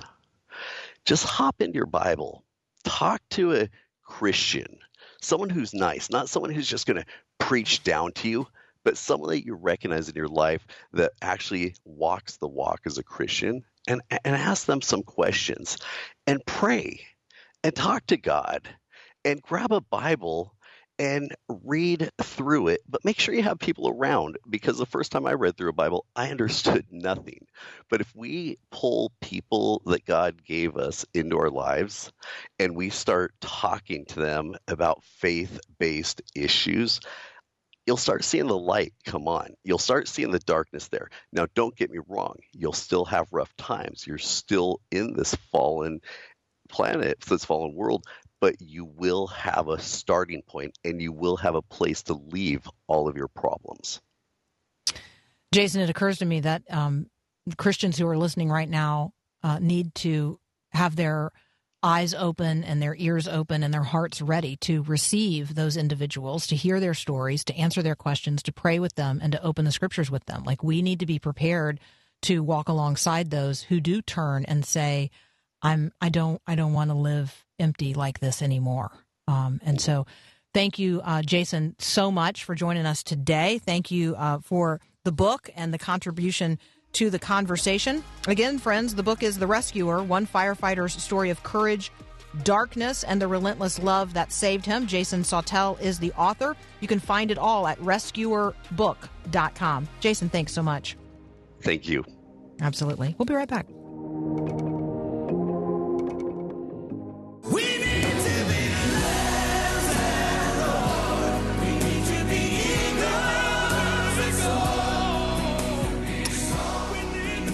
[1.05, 2.43] just hop into your Bible.
[2.83, 3.69] Talk to a
[4.03, 4.77] Christian,
[5.21, 7.05] someone who's nice, not someone who's just going to
[7.39, 8.47] preach down to you,
[8.83, 13.03] but someone that you recognize in your life that actually walks the walk as a
[13.03, 15.77] Christian and, and ask them some questions
[16.27, 17.01] and pray
[17.63, 18.67] and talk to God
[19.25, 20.53] and grab a Bible
[20.99, 25.25] and read through it, but make sure you have people around because the first time
[25.25, 27.47] I read through a Bible, I understood nothing.
[27.89, 32.11] But if we pull people that God gave us into our lives
[32.59, 36.99] and we start talking to them about faith based issues,
[37.85, 39.49] you'll start seeing the light come on.
[39.63, 41.09] You'll start seeing the darkness there.
[41.31, 44.05] Now, don't get me wrong, you'll still have rough times.
[44.05, 46.01] You're still in this fallen
[46.69, 48.05] planet, this fallen world,
[48.39, 52.67] but you will have a starting point and you will have a place to leave
[52.87, 54.01] all of your problems.
[55.53, 57.07] Jason, it occurs to me that um,
[57.57, 59.13] Christians who are listening right now
[59.43, 60.39] uh, need to
[60.71, 61.31] have their
[61.83, 66.55] eyes open and their ears open and their hearts ready to receive those individuals, to
[66.55, 69.71] hear their stories, to answer their questions, to pray with them, and to open the
[69.71, 70.43] scriptures with them.
[70.43, 71.79] Like we need to be prepared
[72.23, 75.09] to walk alongside those who do turn and say,
[75.61, 78.91] "I'm I don't I don't want to live empty like this anymore."
[79.27, 80.05] Um, and so,
[80.53, 83.57] thank you, uh, Jason, so much for joining us today.
[83.57, 86.59] Thank you uh, for the book and the contribution
[86.93, 88.03] to the conversation.
[88.27, 91.91] Again, friends, the book is The Rescuer One Firefighter's Story of Courage,
[92.43, 94.87] Darkness, and the Relentless Love That Saved Him.
[94.87, 96.55] Jason Sautel is the author.
[96.79, 99.87] You can find it all at rescuerbook.com.
[99.99, 100.97] Jason, thanks so much.
[101.61, 102.03] Thank you.
[102.61, 103.15] Absolutely.
[103.17, 103.67] We'll be right back.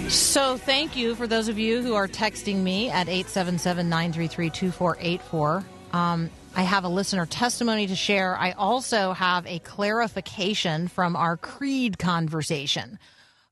[0.09, 5.65] So, thank you for those of you who are texting me at 877 933 2484.
[5.91, 8.37] Um, I have a listener testimony to share.
[8.37, 12.99] I also have a clarification from our creed conversation.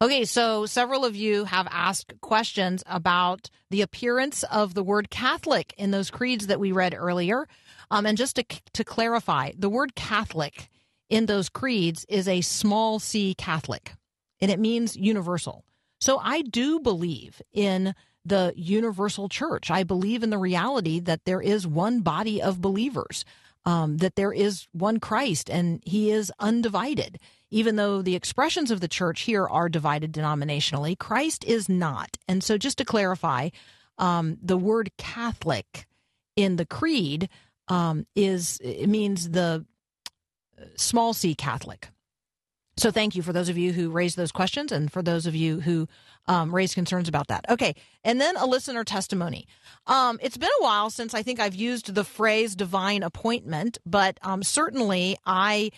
[0.02, 5.74] Okay, so several of you have asked questions about the appearance of the word Catholic
[5.78, 7.50] in those creeds that we read earlier.
[7.92, 10.70] Um, and just to, to clarify, the word Catholic
[11.10, 13.92] in those creeds is a small c Catholic,
[14.40, 15.66] and it means universal.
[16.06, 19.72] So I do believe in the universal church.
[19.72, 23.26] I believe in the reality that there is one body of believers,
[23.66, 27.18] um, that there is one Christ, and he is undivided.
[27.50, 32.18] Even though the expressions of the church here are divided denominationally, Christ is not.
[32.28, 33.50] And so, just to clarify,
[33.98, 35.88] um, the word Catholic
[36.36, 37.30] in the creed
[37.68, 39.66] um, is it means the
[40.76, 41.90] small c Catholic.
[42.78, 45.36] So thank you for those of you who raised those questions and for those of
[45.36, 45.88] you who
[46.28, 47.46] um, raised concerns about that.
[47.50, 49.48] Okay, and then a listener testimony.
[49.88, 54.18] Um, it's been a while since I think I've used the phrase divine appointment, but
[54.22, 55.72] um, certainly I.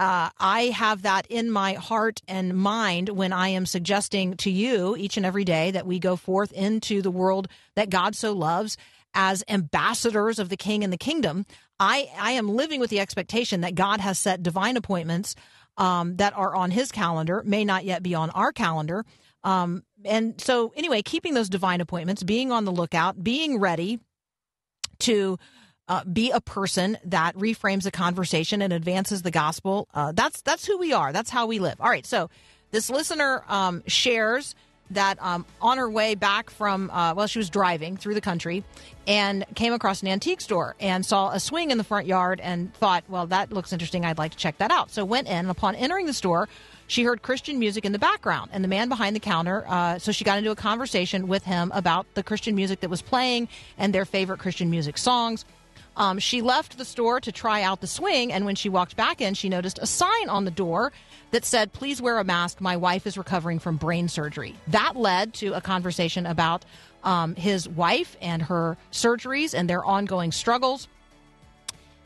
[0.00, 4.94] Uh, I have that in my heart and mind when I am suggesting to you
[4.96, 8.76] each and every day that we go forth into the world that God so loves
[9.12, 11.46] as ambassadors of the king and the kingdom,
[11.80, 15.34] I, I am living with the expectation that God has set divine appointments
[15.78, 19.06] um, that are on his calendar, may not yet be on our calendar.
[19.44, 24.00] Um, and so, anyway, keeping those divine appointments, being on the lookout, being ready
[25.00, 25.38] to
[25.88, 29.88] uh, be a person that reframes a conversation and advances the gospel.
[29.94, 31.12] Uh, that's that's who we are.
[31.12, 31.80] That's how we live.
[31.80, 32.04] All right.
[32.04, 32.28] So
[32.72, 34.54] this listener um, shares
[34.90, 38.64] that um, on her way back from uh, well, she was driving through the country
[39.06, 42.72] and came across an antique store and saw a swing in the front yard and
[42.74, 44.04] thought, well, that looks interesting.
[44.04, 44.90] I'd like to check that out.
[44.90, 45.32] So went in.
[45.38, 46.48] And upon entering the store,
[46.88, 49.64] she heard Christian music in the background, and the man behind the counter.
[49.68, 53.02] Uh, so she got into a conversation with him about the Christian music that was
[53.02, 55.44] playing and their favorite Christian music songs.
[55.98, 59.20] Um, she left the store to try out the swing, and when she walked back
[59.20, 60.92] in, she noticed a sign on the door
[61.32, 62.60] that said, Please wear a mask.
[62.60, 64.54] My wife is recovering from brain surgery.
[64.68, 66.64] That led to a conversation about
[67.02, 70.86] um, his wife and her surgeries and their ongoing struggles.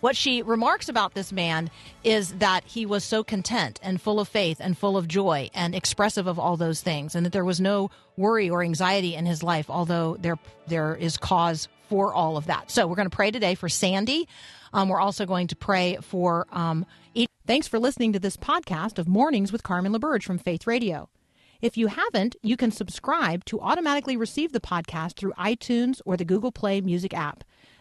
[0.03, 1.71] What she remarks about this man
[2.03, 5.77] is that he was so content and full of faith and full of joy and
[5.77, 9.45] expressive of all those things, and that there was no worry or anxiety in his
[9.45, 12.69] life, although there there is cause for all of that.
[12.69, 14.27] So we're going to pray today for Sandy.
[14.73, 16.49] Um, we're also going to pray for.
[16.51, 16.85] Um,
[17.15, 21.09] each- Thanks for listening to this podcast of Mornings with Carmen LaBerge from Faith Radio.
[21.61, 26.25] If you haven't, you can subscribe to automatically receive the podcast through iTunes or the
[26.25, 27.45] Google Play Music app.